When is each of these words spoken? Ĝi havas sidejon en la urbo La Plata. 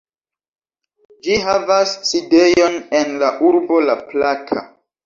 Ĝi 1.27 1.37
havas 1.49 1.93
sidejon 2.13 2.81
en 3.03 3.17
la 3.27 3.31
urbo 3.53 3.87
La 3.89 4.03
Plata. 4.13 4.69